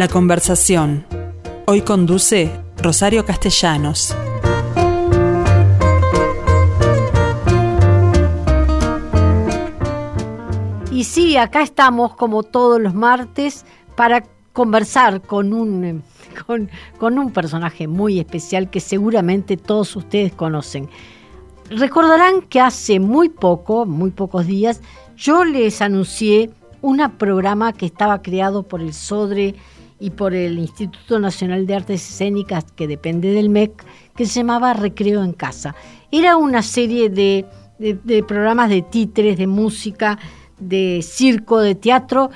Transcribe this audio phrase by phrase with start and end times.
[0.00, 1.04] La conversación.
[1.66, 4.16] Hoy conduce Rosario Castellanos.
[10.90, 14.24] Y sí, acá estamos como todos los martes para
[14.54, 16.02] conversar con un,
[16.46, 20.88] con, con un personaje muy especial que seguramente todos ustedes conocen.
[21.68, 24.80] Recordarán que hace muy poco, muy pocos días,
[25.14, 26.48] yo les anuncié
[26.80, 29.56] un programa que estaba creado por el SODRE
[30.00, 33.84] y por el Instituto Nacional de Artes Escénicas, que depende del MEC,
[34.16, 35.74] que se llamaba Recreo en Casa.
[36.10, 37.46] Era una serie de,
[37.78, 40.18] de programas de títeres, de música,
[40.58, 42.30] de circo, de teatro,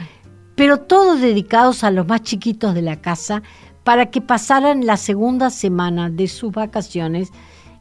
[0.54, 3.42] pero todos dedicados a los más chiquitos de la casa
[3.82, 7.30] para que pasaran la segunda semana de sus vacaciones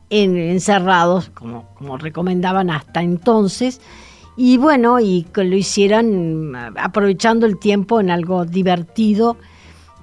[0.09, 3.81] en, encerrados, como, como recomendaban hasta entonces,
[4.35, 9.37] y bueno, y que lo hicieran aprovechando el tiempo en algo divertido.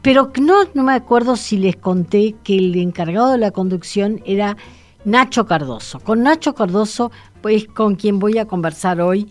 [0.03, 4.57] Pero no, no me acuerdo si les conté que el encargado de la conducción era
[5.05, 6.01] Nacho Cardoso.
[6.01, 7.11] Con Nacho Cardoso,
[7.43, 9.29] pues con quien voy a conversar hoy,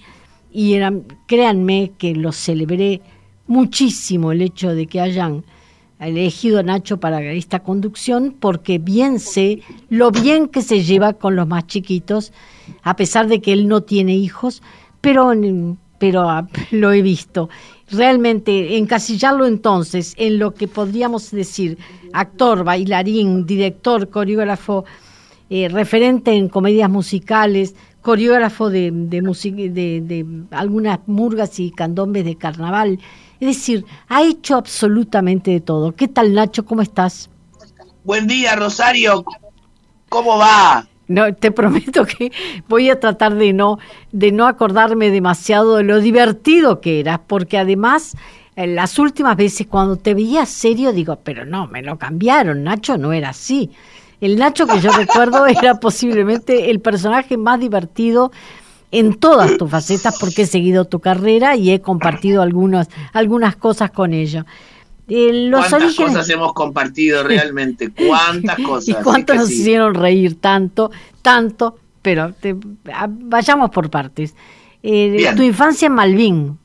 [0.52, 3.02] y eran, créanme que lo celebré
[3.47, 5.44] muchísimo el hecho de que hayan
[6.00, 11.36] elegido a Nacho para esta conducción porque bien sé lo bien que se lleva con
[11.36, 12.31] los más chiquitos,
[12.84, 14.62] a pesar de que él no tiene hijos,
[15.02, 15.31] pero,
[15.97, 17.50] pero ah, lo he visto.
[17.92, 21.78] Realmente encasillarlo entonces en lo que podríamos decir
[22.14, 24.86] actor, bailarín, director, coreógrafo,
[25.50, 33.00] eh, referente en comedias musicales, coreógrafo de, de, algunas murgas y candombes de carnaval.
[33.40, 35.96] Es decir, ha hecho absolutamente de todo.
[35.96, 36.66] ¿Qué tal, Nacho?
[36.66, 37.30] ¿Cómo estás?
[38.03, 39.24] Buen día, Rosario.
[40.09, 40.88] ¿Cómo va?
[41.10, 42.32] No, te prometo que
[42.70, 43.80] voy a tratar de no,
[44.14, 48.16] de no acordarme demasiado de lo divertido que eras, porque además
[48.56, 53.14] las últimas veces cuando te veía serio digo, pero no, me lo cambiaron, Nacho no
[53.14, 53.72] era así.
[54.22, 58.31] El Nacho que yo recuerdo era posiblemente el personaje más divertido
[58.92, 63.92] en todas tus facetas porque he seguido tu carrera y he compartido algunas, algunas cosas
[63.92, 64.46] con ella.
[65.09, 67.92] Eh, los ¿Cuántas cosas hemos compartido realmente?
[67.92, 68.90] ¿Cuántas cosas?
[68.90, 71.78] ¿Y cuántas nos hicieron reír tanto, tanto?
[72.02, 72.34] Pero
[73.09, 74.36] vayamos por partes.
[74.81, 76.58] Eh, tu infancia en Malvin,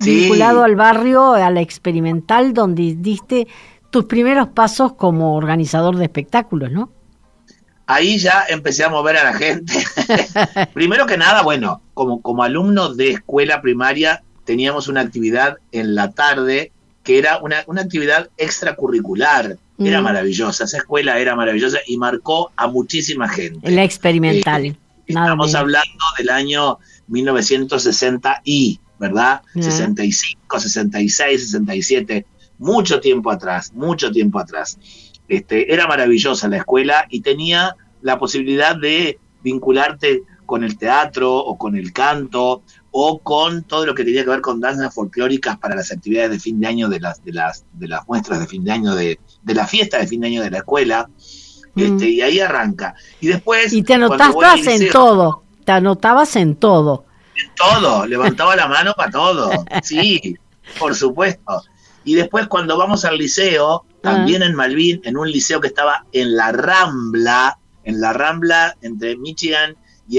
[0.00, 3.46] vinculado al barrio, a la experimental, donde diste
[3.90, 6.90] tus primeros pasos como organizador de espectáculos, ¿no?
[7.88, 9.72] ahí ya empecé a mover a la gente.
[10.74, 16.12] Primero que nada, bueno, como, como alumno de escuela primaria teníamos una actividad en la
[16.12, 16.70] tarde
[17.08, 19.56] que era una, una actividad extracurricular.
[19.78, 20.04] Era mm.
[20.04, 23.70] maravillosa, esa escuela era maravillosa y marcó a muchísima gente.
[23.70, 24.66] La experimental.
[24.66, 24.76] Eh,
[25.06, 29.40] estamos hablando del año 1960 y, ¿verdad?
[29.54, 32.26] 65, 66, 67,
[32.58, 34.78] mucho tiempo atrás, mucho tiempo atrás.
[35.28, 41.56] Este, era maravillosa la escuela y tenía la posibilidad de vincularte con el teatro o
[41.56, 42.64] con el canto
[43.00, 46.40] o con todo lo que tenía que ver con danzas folclóricas para las actividades de
[46.40, 49.20] fin de año de las de las de las muestras de fin de año de,
[49.40, 51.08] de la fiesta de fin de año de la escuela
[51.74, 51.80] mm.
[51.80, 52.96] este, y ahí arranca.
[53.20, 57.04] Y después y te anotabas en todo te anotabas en todo.
[57.36, 59.52] en todo levantaba la mano para todo
[59.84, 60.36] sí
[60.76, 61.62] por supuesto.
[62.02, 66.34] Y después cuando vamos al liceo también en Malvin, en un liceo que estaba en
[66.34, 69.76] la Rambla, en la Rambla entre Michigan
[70.08, 70.18] y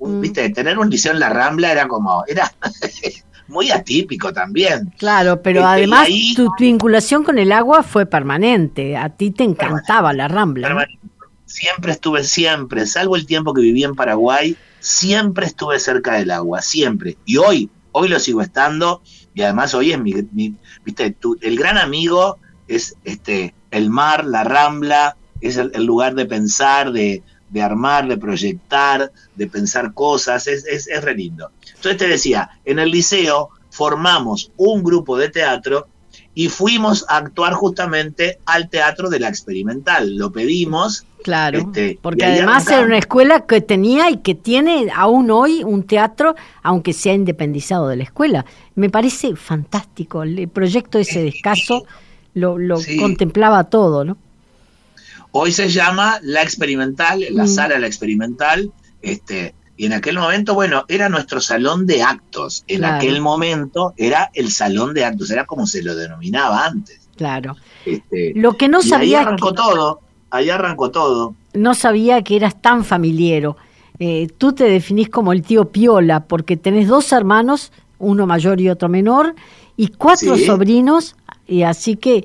[0.00, 0.20] Mm.
[0.20, 2.52] Viste, tener un liceo en la Rambla era como, era
[3.48, 4.92] muy atípico también.
[4.98, 10.12] Claro, pero este, además tu, vinculación con el agua fue permanente, a ti te encantaba
[10.12, 10.86] la Rambla.
[11.46, 16.62] Siempre estuve, siempre, salvo el tiempo que viví en Paraguay, siempre estuve cerca del agua,
[16.62, 17.16] siempre.
[17.24, 19.02] Y hoy, hoy lo sigo estando,
[19.34, 20.54] y además hoy es mi,
[20.84, 26.92] viste, el gran amigo es este, el mar, la rambla, es el, lugar de pensar,
[26.92, 27.22] de,
[27.62, 31.50] armar, de proyectar, de pensar cosas, es, es, es re lindo.
[31.74, 35.88] Entonces te decía, en el liceo formamos un grupo de teatro
[36.34, 40.16] y fuimos a actuar justamente al teatro de la experimental.
[40.16, 41.06] Lo pedimos.
[41.22, 45.84] Claro, este, porque además era una escuela que tenía y que tiene aún hoy un
[45.84, 48.44] teatro, aunque sea independizado de la escuela.
[48.74, 51.84] Me parece fantástico el proyecto ese de escaso
[52.34, 52.56] lo,
[52.98, 54.18] contemplaba todo, ¿no?
[55.36, 57.48] Hoy se llama La Experimental, la mm.
[57.48, 58.70] sala La Experimental,
[59.02, 62.62] este, y en aquel momento, bueno, era nuestro salón de actos.
[62.68, 67.00] En aquel momento era el salón de actos, era como se lo denominaba antes.
[67.16, 67.56] Claro.
[67.84, 69.18] Este, lo que no sabía.
[69.18, 70.00] Ahí arrancó todo,
[70.30, 71.34] ahí arrancó todo.
[71.52, 73.56] No sabía que eras tan familiero.
[73.98, 78.70] Eh, tú te definís como el tío Piola, porque tenés dos hermanos, uno mayor y
[78.70, 79.34] otro menor,
[79.76, 81.16] y cuatro sobrinos
[81.48, 82.24] Y así que,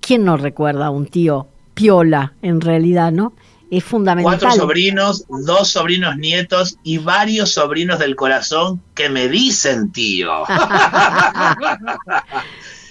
[0.00, 3.32] ¿quién no recuerda a un tío piola en realidad, no?
[3.70, 4.38] Es fundamental.
[4.38, 10.30] Cuatro sobrinos, dos sobrinos nietos y varios sobrinos del corazón que me dicen tío.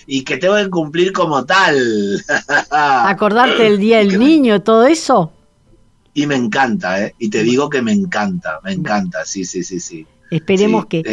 [0.08, 2.24] y que tengo que cumplir como tal.
[2.72, 5.32] Acordarte del Día del Niño, todo eso.
[6.14, 7.16] Y me encanta, ¿eh?
[7.20, 10.06] Y te digo que me encanta, me encanta, sí, sí, sí, sí.
[10.32, 11.04] Esperemos que...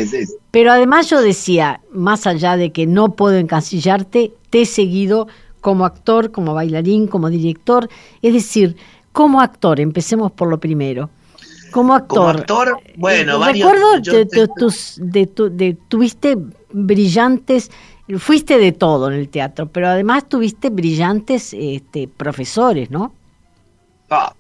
[0.51, 5.29] Pero además yo decía, más allá de que no puedo encasillarte, te he seguido
[5.61, 7.89] como actor, como bailarín, como director,
[8.23, 8.77] es decir,
[9.13, 11.11] como actor, empecemos por lo primero.
[11.71, 12.19] Como actor.
[12.19, 16.37] Como actor, bueno, eh, Recuerdo de, tus, de, tuviste
[16.73, 17.71] brillantes,
[18.19, 23.13] fuiste de todo en el teatro, pero además tuviste brillantes este, profesores, ¿no?
[24.09, 24.33] Ah,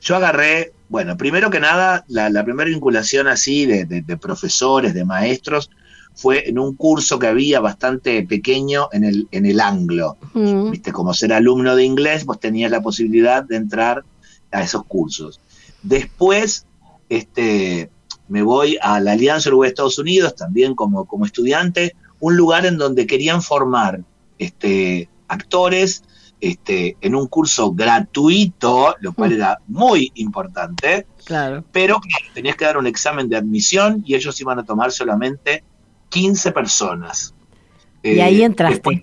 [0.00, 5.70] yo agarré, bueno, primero que nada, la, primera vinculación así de, profesores, de maestros,
[6.14, 10.18] fue en un curso que había bastante pequeño en el, en el anglo.
[10.34, 10.70] Mm.
[10.70, 14.04] Viste, como ser alumno de inglés, vos tenías la posibilidad de entrar
[14.50, 15.40] a esos cursos.
[15.82, 16.66] Después,
[17.08, 17.90] este,
[18.28, 22.76] me voy a la Alianza Uruguay Estados Unidos, también como, como estudiante, un lugar en
[22.76, 24.02] donde querían formar
[24.38, 26.04] este, actores
[26.40, 29.34] este, en un curso gratuito, lo cual mm.
[29.34, 31.64] era muy importante, claro.
[31.72, 32.00] pero
[32.34, 35.64] tenías que dar un examen de admisión y ellos iban a tomar solamente
[36.10, 37.34] 15 personas.
[38.02, 39.02] Y ahí eh, entraste.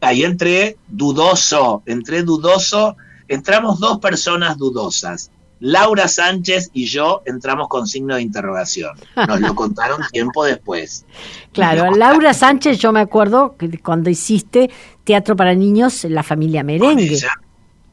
[0.00, 2.96] ahí entré dudoso, entré dudoso,
[3.28, 5.30] entramos dos personas dudosas.
[5.60, 8.98] Laura Sánchez y yo entramos con signo de interrogación.
[9.14, 11.06] Nos lo contaron tiempo después.
[11.52, 14.70] Claro, Laura Sánchez, yo me acuerdo que cuando hiciste
[15.04, 17.16] teatro para niños, la familia merengue.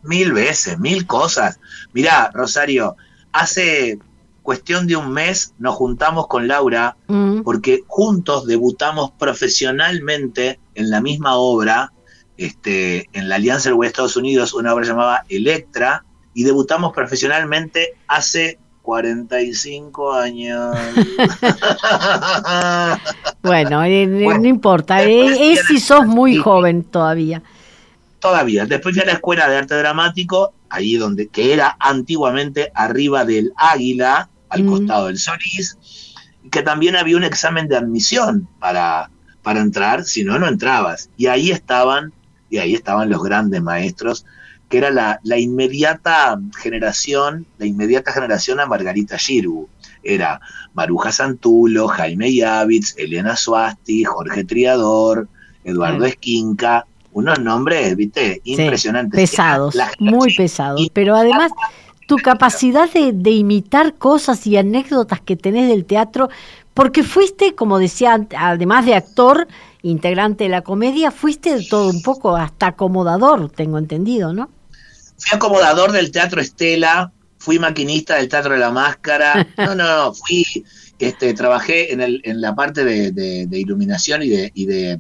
[0.02, 1.60] mil veces, mil cosas.
[1.94, 2.96] Mirá, Rosario,
[3.32, 4.00] hace
[4.42, 7.29] cuestión de un mes nos juntamos con Laura mm.
[7.44, 11.94] Porque juntos debutamos profesionalmente en la misma obra,
[12.38, 18.60] este, en la Alianza del Estados Unidos, una obra llamada Electra, y debutamos profesionalmente hace
[18.82, 20.76] 45 años.
[23.44, 27.44] bueno, eh, no importa, eh, es, si sos muy joven todavía.
[28.20, 28.66] Todavía.
[28.66, 33.54] Después fui a la Escuela de Arte Dramático, ahí donde, que era antiguamente arriba del
[33.56, 34.70] Águila, al mm.
[34.70, 35.78] costado del Solís,
[36.50, 39.10] que también había un examen de admisión para,
[39.42, 41.10] para entrar, si no, no entrabas.
[41.18, 42.14] Y ahí estaban,
[42.50, 44.26] y ahí estaban los grandes maestros,
[44.70, 49.68] que era la, la inmediata generación, la inmediata generación a Margarita Girgu.
[50.04, 50.40] Era
[50.74, 55.28] Maruja Santulo, Jaime Yavitz, Elena Suasti, Jorge Triador,
[55.64, 59.20] Eduardo Esquinca, unos nombres, viste, impresionantes.
[59.20, 60.82] pesados, muy pesados.
[60.94, 61.52] Pero además
[62.10, 66.28] tu capacidad de, imitar cosas y anécdotas que tenés del teatro,
[66.74, 69.48] porque fuiste, como decía, además de actor,
[69.84, 74.50] integrante de la comedia, fuiste de todo un poco hasta acomodador, tengo entendido, ¿no?
[75.20, 80.14] Fui acomodador del Teatro Estela, fui maquinista del Teatro de la Máscara, no, no, no,
[80.16, 80.66] fui,
[80.98, 85.00] este, trabajé en, el, en la parte de, iluminación y, de, y de,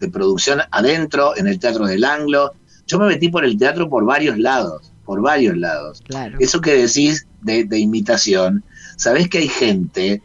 [0.00, 2.54] de producción adentro, en el Teatro del Anglo.
[2.88, 6.02] Yo me metí por el teatro por varios lados por varios lados.
[6.38, 8.62] Eso que decís de, imitación,
[8.98, 10.20] sabés que hay gente,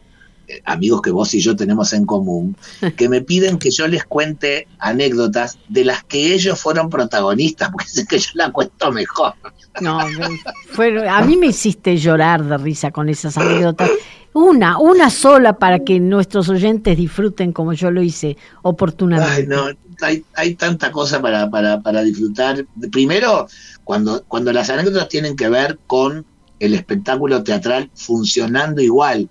[0.46, 2.54] eh, amigos que vos y yo tenemos en común,
[2.98, 7.88] que me piden que yo les cuente anécdotas de las que ellos fueron protagonistas, porque
[7.88, 9.32] sé que yo la cuento mejor.
[9.80, 13.90] No, a mí me hiciste llorar de risa con esas anécdotas.
[14.34, 19.32] Una, una sola para que nuestros oyentes disfruten como yo lo hice oportunamente.
[19.32, 19.68] Ay, no,
[20.02, 22.66] hay, hay tanta cosa para, para, para disfrutar.
[22.90, 23.46] Primero,
[23.84, 26.26] cuando, cuando las anécdotas tienen que ver con
[26.58, 29.28] el espectáculo teatral funcionando igual.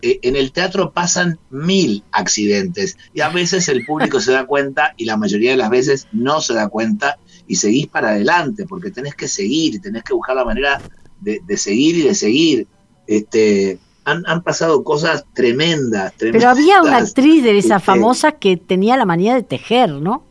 [0.00, 4.94] Eh, en el teatro pasan mil accidentes y a veces el público se da cuenta
[4.96, 8.92] y la mayoría de las veces no se da cuenta y seguís para adelante porque
[8.92, 10.80] tenés que seguir y tenés que buscar la manera
[11.20, 12.68] de, seguir y de seguir.
[13.08, 18.56] Este, han, han, pasado cosas tremendas, Pero había una actriz de esa este, famosa que
[18.56, 20.24] tenía la manía de tejer, ¿no?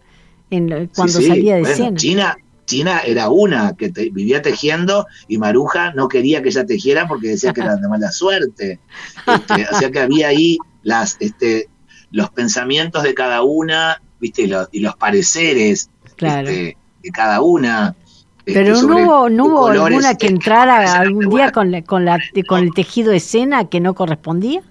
[0.49, 1.97] En, cuando salía de escena.
[1.97, 7.27] China, China era una que vivía tejiendo y Maruja no quería que ella tejiera porque
[7.27, 8.79] decía que era de mala suerte.
[9.27, 11.67] Este, o sea que había ahí las, este,
[12.11, 17.95] los pensamientos de cada una, viste, y los, y los pareceres este, de cada una.
[18.45, 22.63] Este, Pero no hubo, no hubo alguna que entrara algún día con, con, la, con
[22.63, 24.61] el tejido de escena que no correspondía.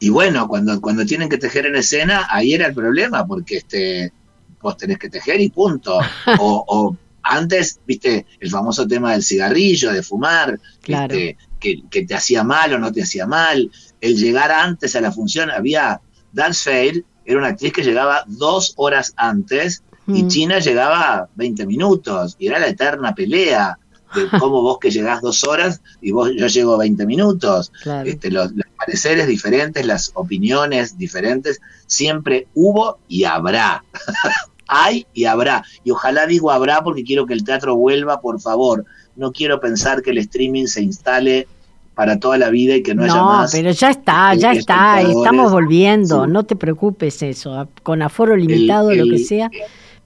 [0.00, 4.12] Y bueno, cuando, cuando tienen que tejer en escena, ahí era el problema, porque este,
[4.60, 5.98] vos tenés que tejer y punto.
[6.38, 12.72] o, antes, viste, el famoso tema del cigarrillo, de fumar, este, que, te hacía mal
[12.74, 16.00] o no te hacía mal, el llegar antes a la función, había
[16.32, 20.28] Dance Fair, era una actriz que llegaba dos horas antes y Mm.
[20.28, 23.78] China llegaba 20 minutos y era la eterna pelea
[24.14, 27.70] de cómo vos que llegás dos horas y vos yo llego 20 minutos.
[27.82, 28.08] Claro.
[28.08, 33.84] Este, los, los pareceres diferentes, las opiniones diferentes, siempre hubo y habrá.
[34.70, 35.64] Hay y habrá.
[35.84, 38.84] Y ojalá digo habrá porque quiero que el teatro vuelva, por favor.
[39.16, 41.48] No quiero pensar que el streaming se instale
[41.94, 43.50] para toda la vida y que no, haya No, más.
[43.50, 45.16] pero ya está, este, ya está, espectadores.
[45.16, 46.30] estamos volviendo, Sí.
[46.30, 49.50] no te preocupes eso, con aforo limitado, lo que el- sea,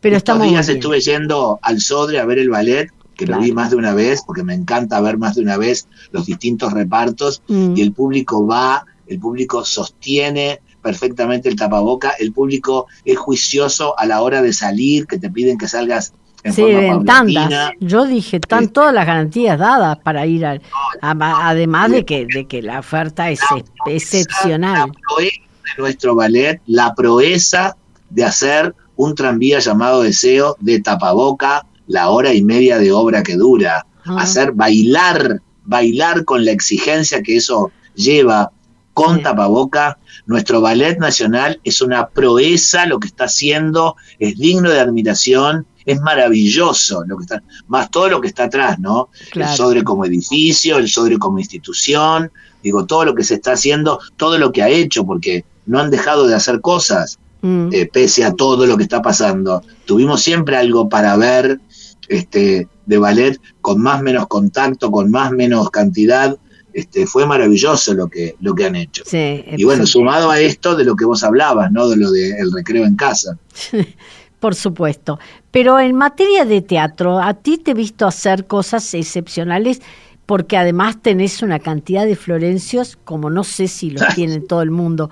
[0.02, 3.40] pero Estos estamos días estuve yendo al Sodre a ver el ballet, que Claro.
[3.40, 6.26] lo vi más de una vez, porque me encanta ver más de una vez los
[6.26, 7.75] distintos repartos, Mm.
[7.76, 14.04] y el público va, el público sostiene perfectamente el tapaboca, el público es juicioso a
[14.04, 17.71] la hora de salir, que te piden que salgas en Sí, en tandas.
[17.78, 20.61] Yo dije, están todas las garantías dadas para ir al.
[21.00, 24.92] Además de que, de que la oferta es ex- La excepcional.
[25.14, 25.37] proeza
[25.76, 27.76] de nuestro ballet, la proeza
[28.11, 33.37] de hacer un tranvía llamado Deseo de tapaboca, la hora y media de obra que
[33.37, 33.87] dura.
[34.04, 38.50] Hacer bailar, bailar con la exigencia que eso lleva
[38.94, 39.22] con Sí.
[39.22, 39.99] tapaboca.
[40.26, 46.00] Nuestro ballet nacional es una proeza lo que está haciendo, es digno de admiración, es
[46.00, 49.08] maravilloso lo que está, más todo lo que está atrás, ¿no?
[49.30, 49.50] Claro.
[49.50, 52.30] El Sodre como edificio, el Sodre como institución,
[52.62, 55.90] digo, todo lo que se está haciendo, todo lo que ha hecho, porque no han
[55.90, 57.70] dejado de hacer cosas Mm.
[57.72, 59.62] eh, pese a todo lo que está pasando.
[59.84, 61.61] Tuvimos siempre algo para ver
[62.08, 66.37] este, de ballet con más menos contacto, con más menos cantidad.
[66.72, 69.02] Este, fue maravilloso lo que, lo que han hecho.
[69.04, 71.88] Sí, Y bueno, sumado a esto de lo que vos hablabas, ¿no?
[71.88, 73.37] De lo del recreo en casa.
[74.40, 75.20] por supuesto.
[75.50, 79.80] Pero en materia de teatro, a ti te he visto hacer cosas excepcionales
[80.26, 84.70] porque además tenés una cantidad de florencios como no sé si los tiene todo el
[84.70, 85.11] mundo.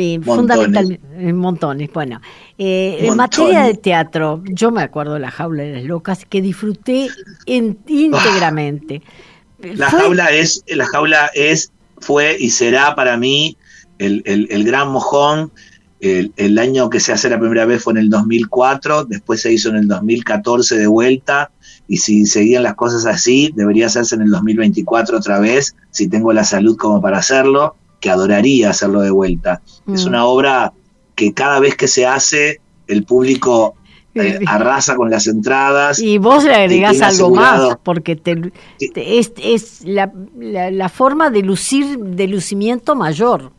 [0.00, 0.36] Eh, Montones.
[0.56, 2.20] fundamental en montones bueno
[2.56, 6.40] eh, en materia de teatro yo me acuerdo de la jaula de las locas que
[6.40, 7.08] disfruté
[7.46, 9.02] en- íntegramente
[9.74, 13.56] La Fue- jaula es, la jaula es, fue y será para mí
[13.98, 15.52] el, el- el gran mojón.
[16.00, 19.52] El, el año que se hace la primera vez fue en el 2004, después se
[19.52, 21.50] hizo en el 2014 de vuelta,
[21.88, 26.32] y si seguían las cosas así, debería hacerse en el 2024 otra vez, si tengo
[26.32, 29.60] la salud como para hacerlo, que adoraría hacerlo de vuelta.
[29.92, 30.08] Es Mm.
[30.08, 30.72] una obra
[31.14, 33.74] que cada vez que se hace, el público
[34.14, 36.00] eh, arrasa con las entradas.
[36.00, 38.50] Y vos le agregás algo más, porque te,
[38.96, 43.52] es, es la, la, la forma de lucir, de lucimiento mayor.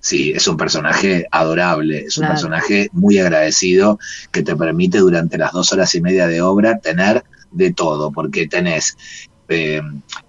[0.00, 2.34] Sí, es un personaje adorable, es un Claro.
[2.34, 3.98] personaje muy agradecido
[4.32, 8.48] que te permite durante las dos horas y media de obra tener de todo, porque
[8.48, 8.96] tenés
[9.48, 9.80] eh,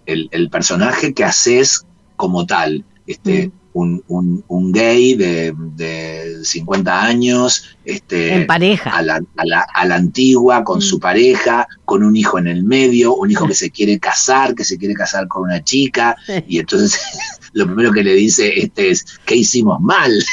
[0.06, 1.86] el, el personaje que haces
[2.16, 8.92] como tal, este, un, un- un gay de, de 50 años, este, en pareja.
[8.92, 10.82] a la, a la- a la antigua, con Mm.
[10.82, 14.64] su pareja, con un hijo en el medio, un hijo que se quiere casar, que
[14.64, 16.16] se quiere casar con una chica,
[16.48, 17.00] y entonces
[17.54, 20.12] lo primero que le dice este es, ¿qué hicimos mal?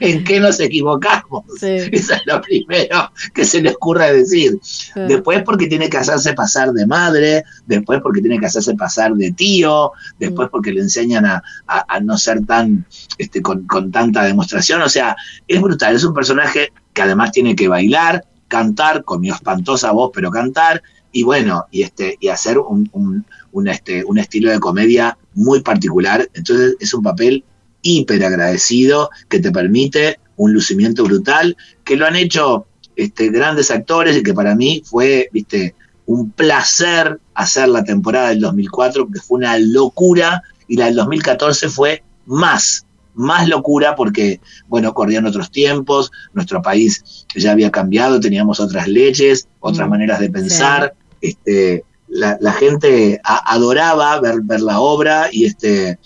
[0.00, 1.44] ¿En qué nos equivocamos?
[1.58, 1.66] Sí.
[1.92, 4.58] Eso es lo primero que se le ocurre decir.
[4.94, 9.32] Después porque tiene que hacerse pasar de madre, después porque tiene que hacerse pasar de
[9.32, 10.50] tío, después Mm.
[10.50, 12.84] porque le enseñan a, a- a no ser tan,
[13.18, 14.82] este, con, con tanta demostración.
[14.82, 15.14] O sea,
[15.46, 20.10] es brutal, es un personaje que además tiene que bailar, cantar, con mi espantosa voz,
[20.12, 24.58] pero cantar, y bueno, y este, y hacer un, un, un, este, un estilo de
[24.60, 26.28] comedia muy particular.
[26.34, 27.44] Entonces es un papel
[27.82, 34.16] hiper agradecido que te permite un lucimiento brutal, que lo han hecho este, grandes actores
[34.16, 35.74] y que para mí fue, viste,
[36.06, 41.68] un placer hacer la temporada del 2004, porque fue una locura, y la del 2014
[41.68, 48.60] fue más, más locura, porque, bueno, corrían otros tiempos, nuestro país ya había cambiado, teníamos
[48.60, 54.60] otras leyes, otras Mm, maneras de pensar, este, la, la gente a- adoraba ver, ver
[54.60, 55.98] la obra y, este,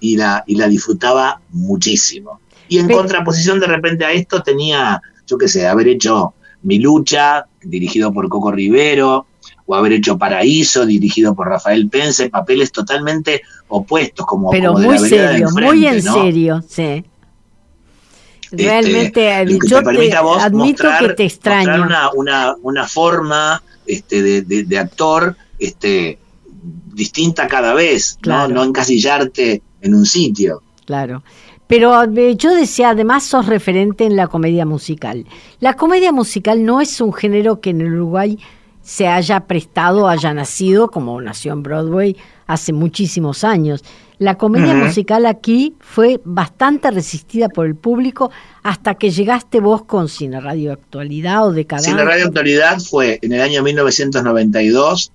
[0.00, 2.40] y, la, y la disfrutaba muchísimo.
[2.68, 7.46] Y en contraposición de repente a esto tenía, yo qué sé, haber hecho Mi Lucha,
[7.62, 9.26] dirigido por Coco Rivero,
[9.66, 14.86] o haber hecho Paraíso, dirigido por Rafael Pence, papeles totalmente opuestos, como, Pero como de
[14.88, 16.14] muy la serio, muy en ¿no?
[16.14, 17.04] serio, sí.
[18.50, 19.12] Este, Realmente,
[19.60, 20.52] que yo te admito
[20.84, 21.82] mostrar- que te extraño.
[21.84, 26.18] una, una, una forma este, de, de- de actor este,
[26.94, 28.48] distinta cada vez, Claro.
[28.48, 28.54] ¿no?
[28.56, 30.62] no encasillarte en un sitio.
[30.86, 31.22] Claro.
[31.66, 35.24] Pero eh, yo decía, además sos referente en la comedia musical.
[35.60, 38.38] La comedia musical no es un género que en el Uruguay
[38.82, 42.16] se haya prestado, haya nacido, como nació en Broadway
[42.48, 43.84] hace muchísimos años.
[44.18, 48.30] La comedia musical aquí fue bastante resistida por el público
[48.62, 51.92] hasta que llegaste vos con Cine Radio Actualidad o Decadencia.
[51.92, 55.12] Cine Radio Actualidad fue en el año 1992.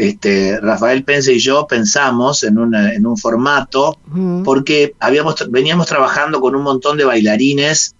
[0.00, 3.98] Este, Rafael Pense y yo pensamos en, en un formato
[4.46, 7.94] porque habíamos, veníamos trabajando con un montón de bailarines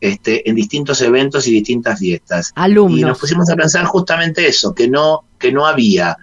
[0.00, 2.50] este, en distintos eventos y distintas fiestas.
[2.56, 2.98] Alumnos.
[2.98, 6.16] Y nos pusimos a pensar justamente eso, que no, que no había.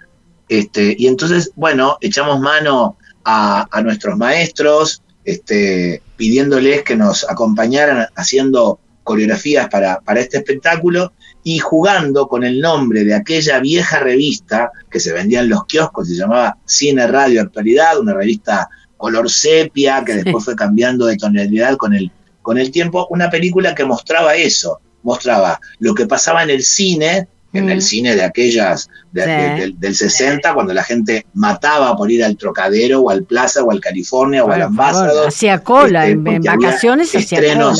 [0.50, 8.80] Este, y entonces, bueno, echamos mano a, nuestros maestros, este, pidiéndoles que nos acompañaran haciendo
[9.02, 15.00] coreografías para, para este espectáculo y jugando con el nombre de aquella vieja revista que
[15.00, 20.14] se vendía en los kioscos, se llamaba Cine Radio Actualidad, una revista color sepia que
[20.14, 24.80] después fue cambiando de tonalidad con el, con el tiempo, una película que mostraba eso,
[25.02, 30.72] mostraba lo que pasaba en el cine en el cine de aquellas del 60, cuando
[30.72, 34.62] la gente mataba por ir al Trocadero o al Plaza o al California o al
[34.62, 35.28] Ambassador.
[35.28, 37.74] Hacía cola, este, en, vacaciones hacía cola.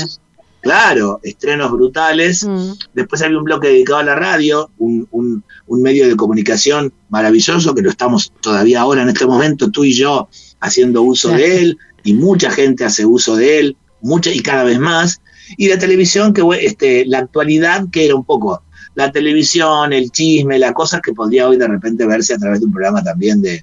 [0.62, 2.44] Claro, estrenos brutales.
[2.44, 2.72] Mm.
[2.94, 7.82] Después había un bloque dedicado a la radio, un, un, medio de comunicación maravilloso que
[7.82, 10.28] lo estamos todavía ahora en este momento, tú y yo,
[10.60, 14.78] haciendo uso de él, y mucha gente hace uso de él, mucha y cada vez
[14.78, 15.20] más.
[15.56, 18.62] Y la televisión, que este, la actualidad, que era un poco
[18.94, 22.66] la televisión, el chisme, la cosa que podría hoy de repente verse a través de
[22.66, 23.62] un programa también de,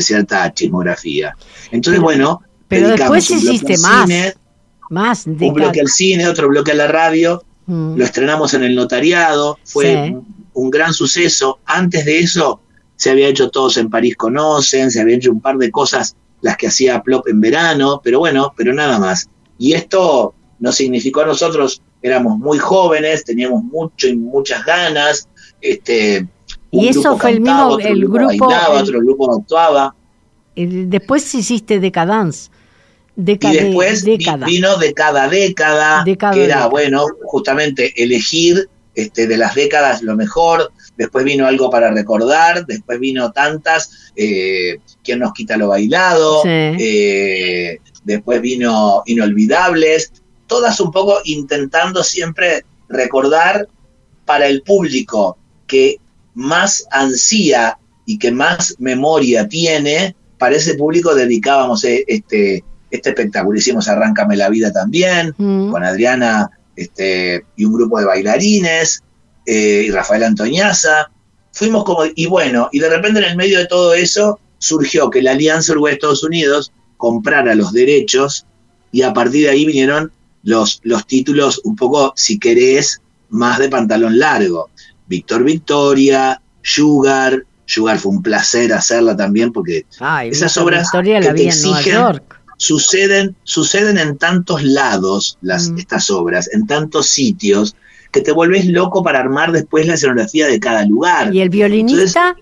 [0.00, 1.36] cierta chismografía.
[1.70, 4.34] Entonces, bueno, pero después hiciste más.
[4.90, 7.42] Más un bloque al cine, otro bloque a la radio.
[7.66, 7.96] Mm.
[7.96, 10.14] Lo estrenamos en el notariado, fue
[10.52, 11.58] un, gran suceso.
[11.64, 12.60] Antes de eso,
[12.96, 16.56] se había hecho Todos en París Conocen, se había hecho un par de cosas, las
[16.56, 19.28] que hacía Plop en verano, pero bueno, pero nada más.
[19.58, 25.26] Y esto nos significó a nosotros éramos muy jóvenes, teníamos mucho y muchas ganas.
[25.62, 26.28] Este,
[26.70, 28.48] y eso fue el mismo, el grupo.
[28.72, 29.94] otro grupo actuaba.
[30.54, 31.80] después hiciste
[33.16, 40.02] Y después vino de cada década, que era, bueno, justamente elegir este, de las décadas
[40.02, 45.68] lo mejor, después vino algo para recordar, después vino tantas, eh, ¿Quién nos quita lo
[45.68, 46.42] bailado?
[46.44, 50.12] Eh, después vino Inolvidables,
[50.46, 53.68] todas un poco intentando siempre recordar
[54.24, 55.96] para el público que
[56.34, 62.62] más ansía y que más memoria tiene, para ese público dedicábamos eh, este,
[62.94, 63.58] este espectáculo.
[63.58, 65.70] Hicimos Arráncame la vida también, mm.
[65.70, 69.02] con Adriana este, y un grupo de bailarines,
[69.46, 71.10] eh, y Rafael Antoñaza.
[71.52, 75.22] Fuimos como, y bueno, y de repente en el medio de todo eso surgió que
[75.22, 78.46] la Alianza Uruguay-Estados Unidos comprara los derechos
[78.90, 83.68] y a partir de ahí vinieron los, los títulos un poco, si querés, más de
[83.68, 84.70] pantalón largo.
[85.06, 89.86] Víctor Victoria, Sugar, Sugar fue un placer hacerla también porque
[90.24, 92.20] esas obras que te exigen
[92.64, 95.78] suceden, suceden en tantos lados las, mm.
[95.78, 97.76] estas obras, en tantos sitios,
[98.10, 101.34] que te vuelves loco para armar después la escenografía de cada lugar.
[101.34, 102.36] ¿Y el violinista?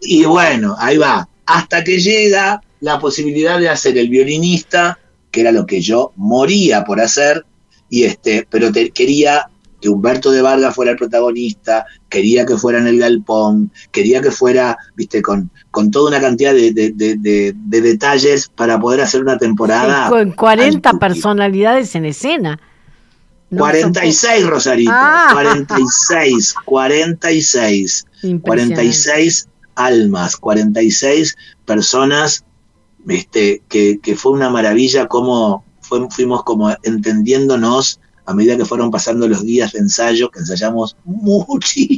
[0.00, 1.28] y bueno, ahí va.
[1.46, 4.98] Hasta que llega la posibilidad de hacer el violinista
[5.36, 7.44] que era lo que yo moría por hacer,
[7.90, 8.90] y este, pero te,
[9.80, 14.30] que Humberto de Vargas fuera el protagonista, quería que fuera en el galpón, quería que
[14.30, 20.08] fuera, viste, con, con toda una cantidad de, detalles para poder hacer una temporada.
[20.08, 22.60] con 40 personalidades en escena.
[23.54, 24.92] 46, Rosarito,
[25.32, 28.06] 46, 46,
[28.42, 32.44] 46 almas, 46 personas
[33.08, 35.64] este, que, fue una maravilla cómo
[36.10, 41.96] fuimos como entendiéndonos a medida que fueron pasando los días de ensayo, que ensayamos muchísimo,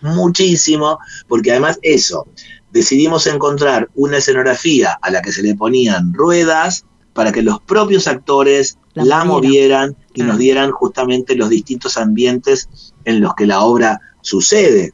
[0.00, 2.26] muchísimo, porque además eso,
[2.72, 8.06] decidimos encontrar una escenografía a la que se le ponían ruedas para que los propios
[8.08, 12.68] actores la, movieran y nos dieran justamente los distintos ambientes
[13.04, 14.92] en los que la obra sucede.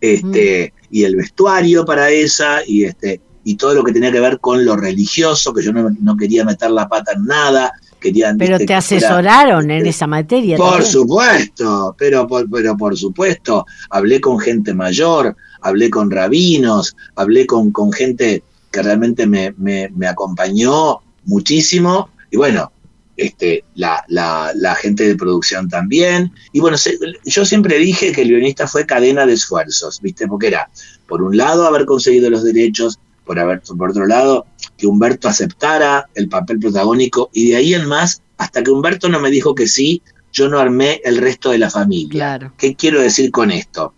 [0.00, 0.86] Este, mm.
[0.90, 4.64] y el vestuario para esa, y este, y todo lo que tenía que ver con
[4.64, 7.72] lo religioso, que yo no, quería meter la pata en nada.
[8.02, 10.56] Querían, pero te asesoraron en esa materia.
[10.56, 17.46] Por supuesto, pero por, pero por supuesto, hablé con gente mayor, hablé con rabinos, hablé
[17.46, 22.10] con, con gente que realmente me, me, acompañó muchísimo.
[22.30, 22.72] Y bueno,
[23.16, 26.32] este, la, la, la, gente de producción también.
[26.52, 26.76] Y bueno,
[27.24, 30.26] yo siempre dije que el guionista fue cadena de esfuerzos, ¿viste?
[30.26, 30.70] Porque era,
[31.06, 36.08] por un lado, haber conseguido los derechos por, haber, por otro lado, que Humberto aceptara
[36.14, 39.68] el papel protagónico y de ahí en más, hasta que Humberto no me dijo que
[39.68, 42.52] sí, yo no armé el resto de la familia.
[42.56, 43.94] ¿Qué quiero decir con esto?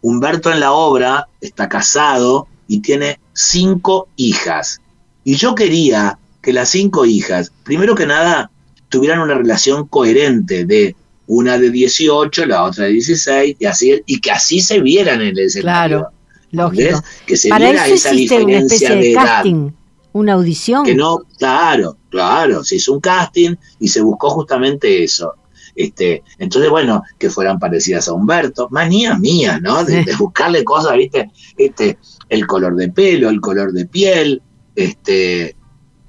[0.00, 4.80] Humberto en la obra está casado y tiene cinco hijas.
[5.24, 8.50] Y yo quería que las cinco hijas, primero que nada,
[8.88, 14.20] tuvieran una relación coherente de una de 18, la otra de 16, y, así, y
[14.20, 15.98] que así se vieran en el escenario.
[15.98, 16.12] Claro,
[16.50, 17.02] lógico.
[17.26, 19.24] Que se Para eso existe una especie de, edad.
[19.24, 19.70] casting,
[20.12, 20.84] una audición.
[20.84, 25.34] Que no, claro, claro, se hizo un casting y se buscó justamente eso.
[25.74, 29.84] Este, entonces, bueno, que fueran parecidas a Humberto, manía mía, ¿no?
[29.84, 31.30] De, de buscarle cosas, ¿viste?
[31.58, 31.98] Este,
[32.30, 34.42] el color de pelo, el color de piel,
[34.74, 35.56] este, eh,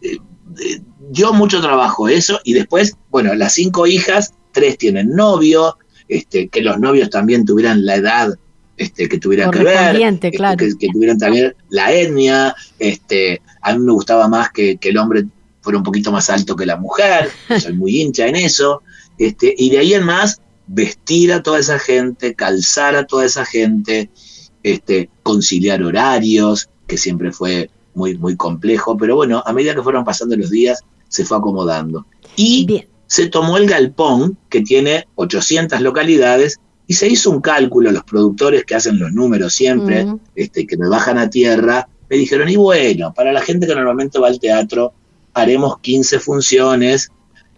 [0.02, 6.50] eh, dio mucho trabajo eso y después, bueno, las cinco hijas, tres tienen novio, este,
[6.50, 8.40] que los novios también tuvieran la edad
[8.78, 10.58] este, que tuviera que ver, este, claro.
[10.58, 14.98] que, que tuvieran también la etnia, este, a mí me gustaba más que, que el
[14.98, 15.26] hombre
[15.62, 18.84] fuera un poquito más alto que la mujer, soy muy hincha en eso,
[19.18, 23.46] este, y de ahí en más, vestir a toda esa gente, calzar a toda esa
[23.46, 24.10] gente,
[24.64, 30.06] este, conciliar horarios, que siempre fue muy, muy complejo, pero bueno, a medida que fueron
[30.06, 32.06] pasando los días, se fue acomodando.
[32.36, 32.88] Y Bien.
[33.08, 38.64] se tomó el galpón, que tiene 800 localidades, y se hizo un cálculo, los productores
[38.64, 43.14] que hacen los números siempre, este, que me bajan a tierra, me dijeron, y bueno,
[43.14, 44.94] para la gente que normalmente va al teatro,
[45.34, 47.10] haremos 15 funciones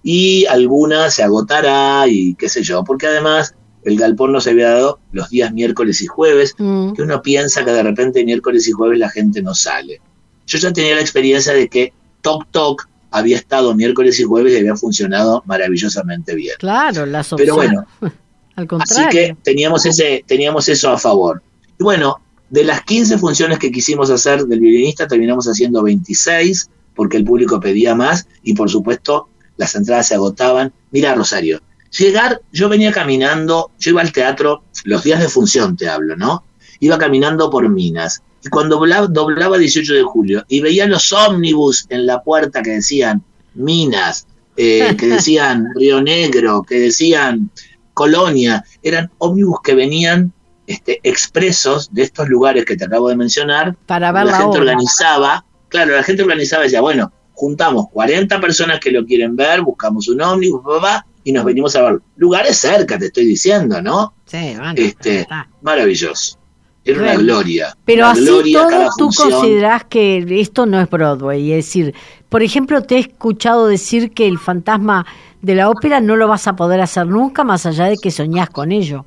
[0.02, 4.72] y alguna se agotará y qué sé yo, porque además el galpón no se había
[4.72, 6.94] dado los días miércoles y jueves, Mm.
[6.94, 10.02] que uno piensa que de repente miércoles y jueves la gente no sale.
[10.48, 14.58] Yo ya tenía la experiencia de que Tok Tok había estado miércoles y jueves y
[14.58, 16.56] había funcionado maravillosamente bien.
[16.60, 17.80] Claro, las Pero opciones.
[18.02, 18.14] bueno,
[18.60, 21.42] Al Así que teníamos, ese, teníamos eso a favor.
[21.80, 22.18] Y bueno,
[22.50, 27.60] de las 15 funciones que quisimos hacer del violinista, terminamos haciendo 26, porque el público
[27.60, 30.74] pedía más y por supuesto las entradas se agotaban.
[30.92, 31.62] Mira, Rosario,
[31.98, 36.44] llegar, yo venía caminando, yo iba al teatro, los días de función te hablo, ¿no?
[36.80, 38.24] Iba caminando por Minas.
[38.44, 42.72] Y cuando doblaba, doblaba 18 de julio y veía los ómnibus en la puerta que
[42.72, 47.52] decían Minas, eh, que decían Río Negro, que decían
[48.00, 50.32] Colonia, eran ómnibus que venían
[50.68, 53.76] este, expresos de estos lugares que te acabo de mencionar.
[53.88, 54.72] Para ver la la gente obra.
[54.72, 59.64] organizaba, claro, la gente organizaba y decía, bueno, juntamos 40 personas que lo quieren ver,
[59.64, 62.00] buscamos un ómnibus, papá, y nos venimos a ver.
[62.16, 64.14] Lugares cerca, te estoy diciendo, ¿no?
[64.26, 65.28] Sí, bueno, Este.
[65.62, 66.40] Maravilloso.
[66.86, 67.76] Era una gloria.
[67.84, 71.52] Pero una así gloria todo, tú considerás que esto no es Broadway.
[71.52, 71.94] Es decir,
[72.30, 75.06] por ejemplo, te he escuchado decir que el fantasma
[75.42, 78.50] de la ópera no lo vas a poder hacer nunca, más allá de que soñás
[78.50, 79.06] con ello.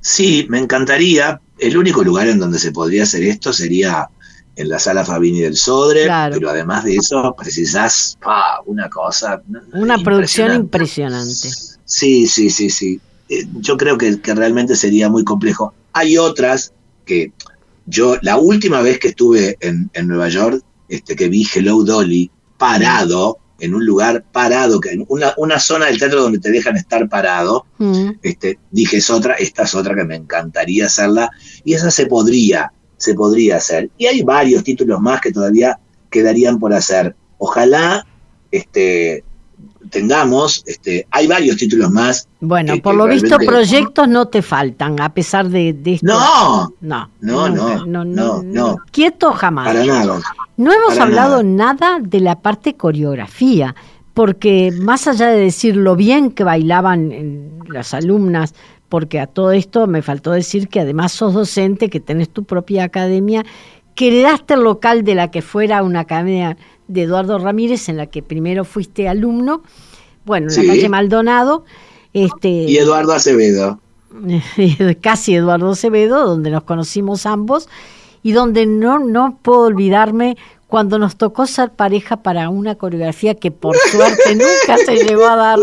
[0.00, 1.40] Sí, me encantaría.
[1.58, 4.08] El único lugar en donde se podría hacer esto sería
[4.56, 6.34] en la sala Fabini del Sodre, Claro.
[6.34, 8.16] pero además de eso precisás
[8.66, 9.42] una cosa.
[9.72, 11.48] Una producción impresionante.
[11.48, 11.78] impresionante.
[11.84, 13.00] Sí, sí, sí, sí.
[13.28, 15.74] Eh, Yo creo que, que realmente sería muy complejo.
[15.92, 16.72] Hay otras
[17.04, 17.32] que
[17.86, 22.30] yo, la última vez que estuve en, en Nueva York, este, que vi Hello Dolly
[22.58, 26.76] parado, en un lugar parado, que en una, una zona del teatro donde te dejan
[26.76, 28.10] estar parado, Mm.
[28.22, 31.30] este, dije es otra, esta es otra que me encantaría hacerla,
[31.64, 33.90] y esa se podría, se podría hacer.
[33.98, 35.78] Y hay varios títulos más que todavía
[36.10, 37.14] quedarían por hacer.
[37.38, 38.06] Ojalá
[38.50, 39.24] este,
[39.90, 42.28] tengamos, este, hay varios títulos más.
[42.40, 46.06] Bueno, que- por que lo visto proyectos no te faltan, a pesar de, de esto.
[46.06, 48.76] No, No, No, nunca, no, no, no.
[48.90, 49.66] Quieto jamás.
[49.66, 50.20] para nada.
[50.56, 51.98] No hemos Para hablado nada.
[52.00, 53.74] de la parte coreografía,
[54.14, 58.54] porque más allá de decir lo bien que bailaban las alumnas,
[58.88, 62.84] porque a todo esto me faltó decir que además sos docente, que tenés tu propia
[62.84, 63.44] academia,
[63.96, 68.06] que heredaste el local de la que fuera una academia de Eduardo Ramírez, en la
[68.06, 69.62] que primero fuiste alumno,
[70.24, 70.62] bueno, en Sí.
[70.66, 71.64] la calle Maldonado,
[72.12, 73.80] este, Y Eduardo Acevedo.
[75.00, 77.68] casi Eduardo Acevedo, donde nos conocimos ambos
[78.24, 83.52] y donde no, no puedo olvidarme cuando nos tocó ser pareja para una coreografía que
[83.52, 85.58] por suerte nunca se llegó a dar.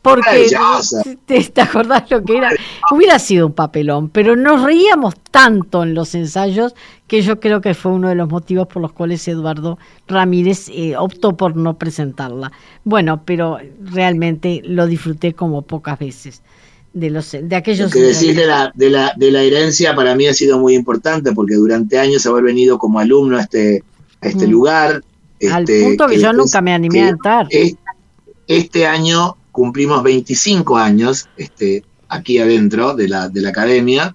[0.00, 1.04] Porque, Maravillosa.
[1.26, 2.50] ¿te, te acordás lo que era?
[2.90, 6.74] Hubiera sido un papelón, pero nos reíamos tanto en los ensayos
[7.06, 9.78] que yo creo que fue uno de los motivos por los cuales Eduardo
[10.08, 12.50] Ramírez eh, optó por no presentarla.
[12.82, 16.42] Bueno, pero realmente lo disfruté como pocas veces
[16.94, 20.14] de los de Lo aquellos que decís de la, de, la, de la herencia para
[20.14, 23.82] mí ha sido muy importante porque durante años haber venido como alumno a este,
[24.20, 24.50] a este Mm.
[24.50, 25.02] lugar.
[25.50, 27.46] Al este, punto que yo después- nunca me animé a entrar.
[27.50, 27.76] es-
[28.46, 34.14] Este año cumplimos 25 años este, aquí adentro de la, de la academia.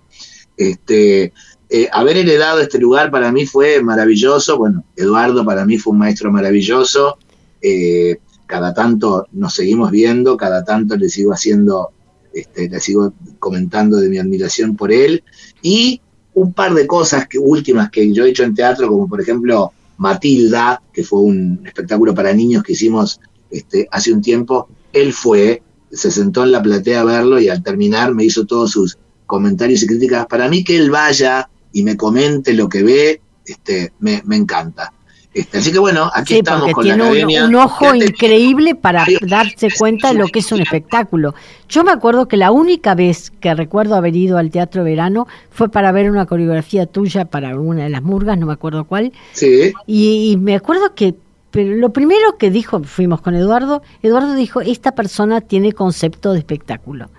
[0.56, 1.34] Este,
[1.70, 4.58] eh, haber heredado este lugar para mí fue maravilloso.
[4.58, 7.18] Bueno, Eduardo para mí fue un maestro maravilloso.
[7.62, 11.92] Eh, cada tanto nos seguimos viendo, cada tanto le sigo haciendo,
[12.40, 15.24] este, le sigo comentando de mi admiración por él.
[15.62, 16.02] Y
[16.34, 19.72] un par de cosas que, últimas que yo he hecho en teatro, como por ejemplo
[19.98, 23.20] Matilda, que fue un espectáculo para niños que hicimos
[23.50, 27.64] este, hace un tiempo, él fue, se sentó en la platea a verlo y al
[27.64, 30.28] terminar me hizo todos sus comentarios y críticas.
[30.28, 34.94] Para mí que él vaya y me comente lo que ve, este, me encanta.
[35.34, 37.44] Este, así que bueno, aquí estamos con tiene la academia.
[37.46, 41.36] Un, un ojo increíble para darse cuenta de lo que es un espectáculo.
[41.70, 45.70] Yo me acuerdo que la única vez que recuerdo haber ido al Teatro Verano fue
[45.70, 49.12] para ver una coreografía tuya para una de las murgas, no me acuerdo cuál.
[49.34, 49.74] Sí.
[49.86, 51.16] Y, y me acuerdo que
[51.52, 56.40] pero lo primero que dijo, fuimos con Eduardo, Eduardo dijo, esta persona tiene concepto de
[56.40, 57.10] espectáculo.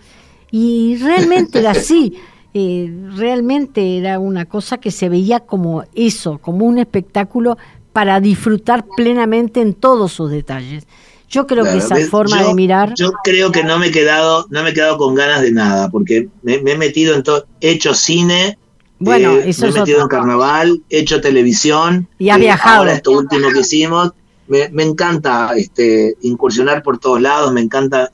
[0.51, 2.15] Y realmente era así,
[2.55, 7.57] eh, realmente era una cosa que se veía como eso, como un espectáculo
[7.93, 10.87] para disfrutar plenamente en todos sus detalles.
[11.29, 12.95] Yo creo que esa forma yo, de mirar.
[12.97, 15.91] Yo creo que no me he quedado, no me he quedado con ganas de nada,
[15.91, 18.57] porque me, me he metido en todo, he hecho cine,
[18.99, 22.09] bueno, eh, eso me he metido en carnaval, he hecho televisión.
[22.19, 22.79] Y has eh, viajado.
[22.79, 24.13] Ahora esto último que hicimos,
[24.47, 28.11] me, me encanta este, incursionar por todos lados, me encanta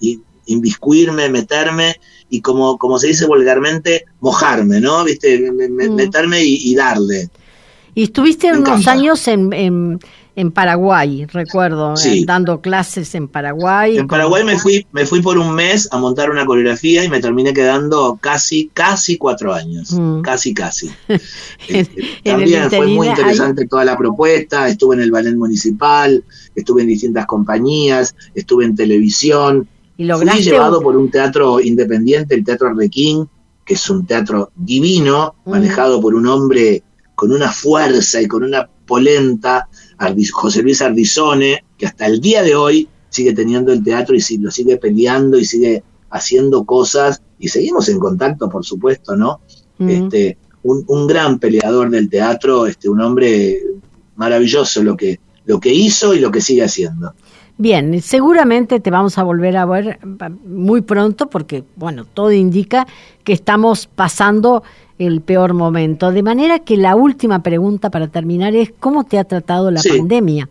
[0.47, 5.05] inviscuirme, meterme y como, como se dice vulgarmente, mojarme, ¿no?
[5.05, 5.53] ¿Viste?
[5.53, 5.95] Me- me- Mm.
[5.95, 7.29] Meterme y, y darle.
[7.95, 8.93] Y estuviste Me unos encanta.
[8.93, 10.01] años en, en,
[10.37, 12.21] en Paraguay, recuerdo, Sí.
[12.21, 13.99] eh, dando clases en Paraguay.
[13.99, 17.21] En Paraguay me fui, me fui por un mes a montar una coreografía y me
[17.21, 19.93] terminé quedando casi, casi cuatro años.
[19.93, 20.23] Mm.
[20.23, 20.91] Casi, casi.
[21.09, 21.21] En-
[21.69, 24.69] Este, en también fue muy interesante toda la propuesta.
[24.69, 26.25] Estuve en el ballet municipal,
[26.57, 29.69] estuve en distintas compañías, estuve en televisión.
[29.97, 33.29] Y Fui llevado por un teatro independiente, el Teatro Arlequín,
[33.65, 35.51] que es un teatro divino, Mm.
[35.53, 36.83] manejado por un hombre
[37.15, 39.69] con una fuerza y con una polenta,
[40.33, 44.39] José Luis Ardizone, que hasta el día de hoy sigue teniendo el teatro y si-
[44.39, 49.41] lo sigue peleando y sigue haciendo cosas, y seguimos en contacto, por supuesto, ¿no?
[49.79, 53.59] Este, un, un gran peleador del teatro, este, un hombre
[54.17, 57.13] maravilloso lo que, lo que hizo y lo que sigue haciendo.
[57.57, 59.99] Bien, seguramente te vamos a volver a ver
[60.45, 62.87] muy pronto porque, bueno, todo indica
[63.23, 64.63] que estamos pasando
[64.99, 66.13] el peor momento.
[66.13, 69.91] De manera que la última pregunta para terminar es, ¿cómo te ha tratado la Sí.
[69.91, 70.49] pandemia?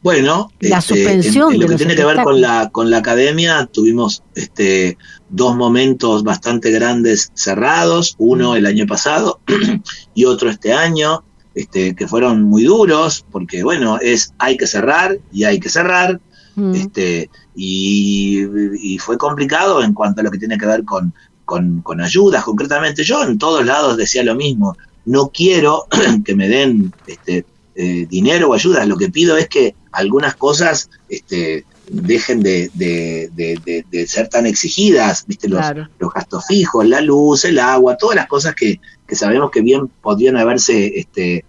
[0.00, 2.88] Bueno, La este, suspensión en, en lo de que tiene que ver con la con
[2.88, 4.96] la academia tuvimos este
[5.28, 9.40] dos momentos bastante grandes cerrados, uno el año pasado
[10.14, 15.18] y otro este año, este que fueron muy duros porque bueno, es hay que cerrar
[15.32, 16.20] y hay que cerrar,
[16.54, 16.74] Mm.
[16.74, 18.40] este y,
[18.82, 21.14] y fue complicado en cuanto a lo que tiene que ver con,
[21.48, 23.02] con, con ayudas concretamente.
[23.04, 25.86] Yo en todos lados decía lo mismo, no quiero
[26.26, 30.90] que me den este, eh, dinero o ayudas, lo que pido es que algunas cosas
[31.08, 35.48] este, dejen de, de, de, de- de ser tan exigidas, ¿viste?
[35.48, 35.88] Los, Claro.
[35.98, 39.88] los gastos fijos, la luz, el agua, todas las cosas que, que sabemos que bien
[40.02, 41.46] podrían haberse este,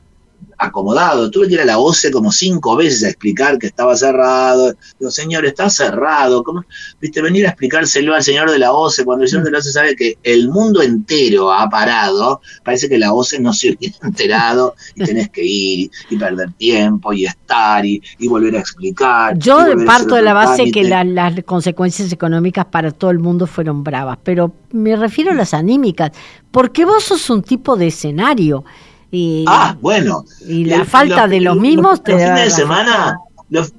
[0.60, 1.32] acomodado.
[1.32, 4.74] Tuve que ir a la OCE como cinco veces a explicar que estaba cerrado.
[5.00, 6.44] Digo, señor, está cerrado.
[6.44, 6.64] ¿Cómo?
[7.02, 9.72] Viste, venir a explicárselo al señor de la OCE cuando el señor de la OCE
[9.72, 12.42] sabe que el mundo entero ha parado.
[12.64, 17.14] Parece que la OCE no se hubiera enterado y tenés que ir y perder tiempo
[17.14, 19.38] y estar y, y volver a explicar.
[19.38, 23.84] Yo parto de la base que la- las consecuencias económicas para todo el mundo fueron
[23.84, 26.12] bravas, pero me refiero a las anímicas,
[26.52, 28.64] porque vos sos un tipo de escenario.
[29.12, 30.26] Y, Ah, bueno.
[30.48, 33.18] y la falta los- de los los- mismos te los fines de semana,
[33.50, 33.74] los-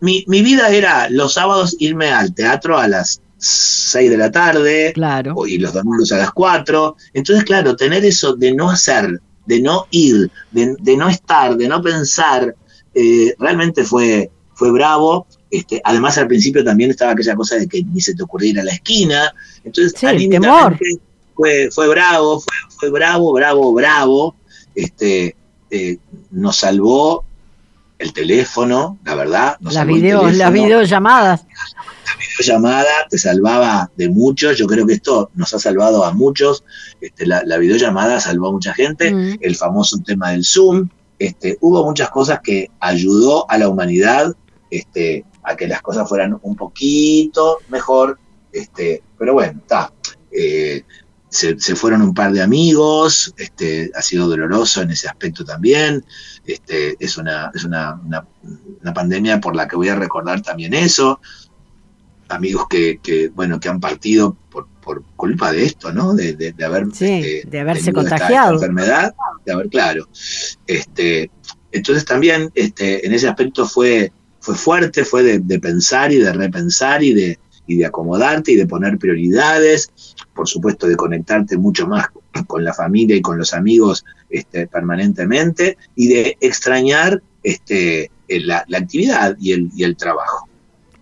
[0.00, 4.92] mi, mi vida era los sábados irme al teatro a las 6 de la tarde
[4.94, 5.34] Claro.
[5.46, 6.96] y los domingos a las 4.
[7.12, 11.68] Entonces, claro, tener eso de no hacer, de no ir, de, de no estar, de
[11.68, 12.54] no pensar,
[12.94, 15.26] eh, realmente fue, fue bravo.
[15.50, 18.72] Este, además, al principio también estaba aquella cosa de que ni se te ocurriera la
[18.72, 19.32] esquina.
[19.64, 21.00] Entonces, Sí, anímicamente
[21.34, 24.34] fue, fue bravo, fue, fue bravo, bravo, bravo.
[24.74, 25.36] Este,
[25.70, 25.98] eh,
[26.30, 27.24] nos salvó
[27.98, 29.56] el teléfono, la verdad.
[29.60, 31.46] Nos el video, las videollamadas.
[32.18, 34.56] videollamada te salvaba de muchos.
[34.56, 36.64] Yo creo que esto nos ha salvado a muchos.
[37.00, 39.12] Este, la, la videollamada salvó a mucha gente.
[39.12, 39.38] Mm.
[39.40, 40.88] El famoso tema del Zoom.
[41.18, 44.34] Este, hubo muchas cosas que ayudó a la humanidad
[44.70, 48.18] este, a que las cosas fueran un poquito mejor.
[48.52, 49.92] Este, pero bueno, está.
[50.32, 50.82] Eh,
[51.30, 56.04] se, se fueron un par de amigos, este, ha sido doloroso en ese aspecto también.
[56.44, 58.26] Este, es una, es una, una,
[58.82, 61.20] una pandemia por la que voy a recordar también eso.
[62.28, 66.14] Amigos que, que bueno, que han partido por, por culpa de esto, ¿no?
[66.14, 68.54] De, de, de haber Sí, este, de haberse esta- contagiado.
[68.54, 69.14] esta enfermedad,
[69.44, 70.08] de haber, claro.
[70.66, 71.30] Este,
[71.72, 76.32] entonces también este, en ese aspecto fue, fue fuerte, fue de, de pensar y de
[76.32, 79.90] repensar y de, y de acomodarte y de poner prioridades,
[80.40, 82.06] por supuesto de conectarte mucho más
[82.46, 89.36] con la familia y con los amigos este, permanentemente y de extrañar este, la, actividad
[89.38, 90.48] y el, y el trabajo.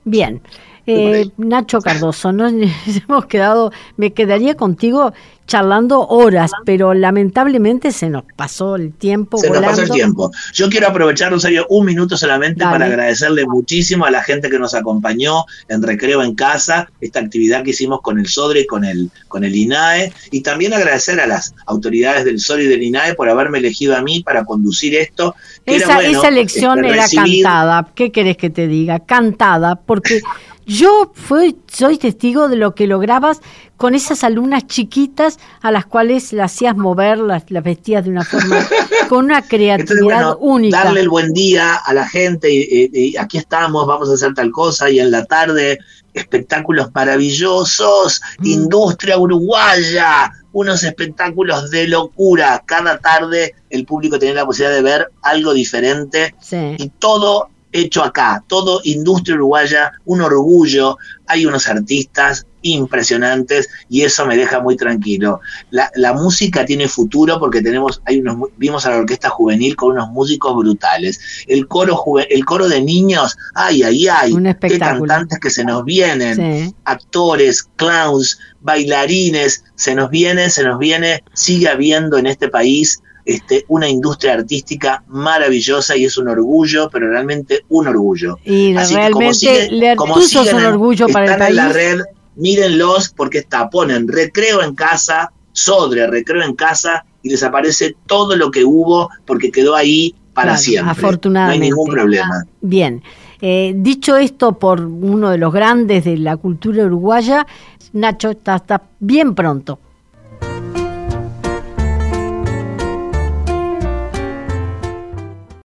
[0.04, 0.42] Bien.
[0.90, 5.12] Eh, Nacho Cardoso, nos hemos quedado, me quedaría contigo
[5.48, 9.38] charlando horas, pero lamentablemente se nos pasó el tiempo.
[9.38, 10.30] Se nos pasó el tiempo.
[10.52, 14.74] Yo quiero aprovechar, Rosario, un minuto solamente para agradecerle muchísimo a la gente que nos
[14.74, 19.10] acompañó en Recreo en Casa, esta actividad que hicimos con el SODRE y con el,
[19.26, 23.30] con el INAE, y también agradecer a las autoridades del SODRE y del INAE por
[23.30, 25.34] haberme elegido a mí para conducir esto.
[25.64, 29.00] Esa, esa elección este, era cantada, ¿qué querés que te diga?
[29.00, 30.20] Cantada, porque
[30.68, 33.40] yo fui, soy testigo de lo que lograbas
[33.78, 38.22] con esas alumnas chiquitas a las cuales las hacías mover, las, las vestías de una
[38.22, 38.58] forma,
[39.08, 40.84] con una creatividad única.
[40.84, 44.90] Darle el buen día a la gente, y, aquí estamos, vamos a hacer tal cosa,
[44.90, 45.78] y en la tarde
[46.12, 48.46] espectáculos maravillosos, mm.
[48.46, 52.62] industria uruguaya, unos espectáculos de locura.
[52.66, 58.44] Cada tarde el público tiene la posibilidad de ver algo diferente y todo hecho acá,
[58.46, 65.40] todo industria uruguaya, un orgullo, hay unos artistas impresionantes y eso me deja muy tranquilo.
[65.70, 70.10] La, música tiene futuro porque tenemos, hay unos, vimos a la orquesta juvenil con unos
[70.10, 71.44] músicos brutales.
[71.46, 76.74] El coro el coro de niños, ay, ay, ay, qué cantantes que se nos vienen,
[76.84, 83.66] actores, clowns, bailarines, se nos viene, se nos viene, sigue habiendo en este país este,
[83.68, 88.38] una industria artística maravillosa y es un orgullo, pero realmente un orgullo.
[88.42, 91.50] Y realmente como es un orgullo para el país.
[91.50, 92.00] en la red,
[92.36, 98.34] mírenlos porque está, ponen recreo en casa, Sodre, recreo en casa y les aparece todo
[98.34, 100.92] lo que hubo porque quedó ahí para siempre.
[100.92, 101.58] Afortunadamente.
[101.58, 102.46] No hay ningún problema.
[102.62, 103.02] Bien.
[103.42, 107.46] Eh, dicho esto por uno de los grandes de la cultura uruguaya,
[107.92, 109.80] Nacho, hasta bien pronto.